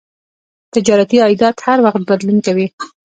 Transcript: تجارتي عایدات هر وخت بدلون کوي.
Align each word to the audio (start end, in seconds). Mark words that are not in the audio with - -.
تجارتي 0.75 1.17
عایدات 1.23 1.55
هر 1.65 1.77
وخت 1.85 2.01
بدلون 2.09 2.37
کوي. 2.47 2.67